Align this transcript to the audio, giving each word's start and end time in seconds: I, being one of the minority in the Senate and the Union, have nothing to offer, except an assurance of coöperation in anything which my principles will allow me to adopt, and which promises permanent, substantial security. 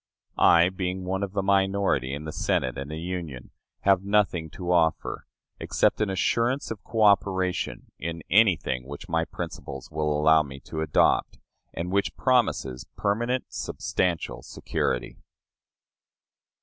I, 0.39 0.69
being 0.69 1.03
one 1.05 1.21
of 1.21 1.33
the 1.33 1.43
minority 1.43 2.11
in 2.11 2.25
the 2.25 2.31
Senate 2.31 2.75
and 2.75 2.89
the 2.89 2.97
Union, 2.99 3.51
have 3.81 4.03
nothing 4.03 4.49
to 4.49 4.71
offer, 4.71 5.27
except 5.59 6.01
an 6.01 6.09
assurance 6.09 6.71
of 6.71 6.81
coöperation 6.83 7.83
in 7.99 8.23
anything 8.27 8.87
which 8.87 9.07
my 9.07 9.25
principles 9.25 9.91
will 9.91 10.11
allow 10.11 10.41
me 10.41 10.59
to 10.61 10.81
adopt, 10.81 11.37
and 11.71 11.91
which 11.91 12.17
promises 12.17 12.87
permanent, 12.97 13.45
substantial 13.53 14.41
security. 14.41 15.19